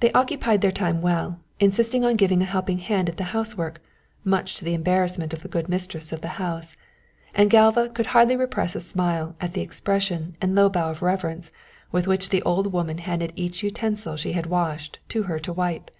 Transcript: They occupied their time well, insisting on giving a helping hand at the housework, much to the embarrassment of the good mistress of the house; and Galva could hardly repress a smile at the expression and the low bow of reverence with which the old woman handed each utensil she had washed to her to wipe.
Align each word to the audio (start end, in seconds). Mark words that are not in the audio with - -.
They 0.00 0.10
occupied 0.12 0.62
their 0.62 0.72
time 0.72 1.02
well, 1.02 1.38
insisting 1.60 2.06
on 2.06 2.16
giving 2.16 2.40
a 2.40 2.46
helping 2.46 2.78
hand 2.78 3.10
at 3.10 3.18
the 3.18 3.24
housework, 3.36 3.82
much 4.24 4.56
to 4.56 4.64
the 4.64 4.72
embarrassment 4.72 5.34
of 5.34 5.42
the 5.42 5.48
good 5.48 5.68
mistress 5.68 6.10
of 6.10 6.22
the 6.22 6.28
house; 6.40 6.74
and 7.34 7.50
Galva 7.50 7.90
could 7.90 8.06
hardly 8.16 8.34
repress 8.34 8.74
a 8.74 8.80
smile 8.80 9.36
at 9.42 9.52
the 9.52 9.60
expression 9.60 10.38
and 10.40 10.56
the 10.56 10.62
low 10.62 10.70
bow 10.70 10.90
of 10.90 11.02
reverence 11.02 11.50
with 11.90 12.06
which 12.06 12.30
the 12.30 12.42
old 12.44 12.72
woman 12.72 12.96
handed 12.96 13.34
each 13.36 13.62
utensil 13.62 14.16
she 14.16 14.32
had 14.32 14.46
washed 14.46 15.00
to 15.10 15.24
her 15.24 15.38
to 15.40 15.52
wipe. 15.52 15.90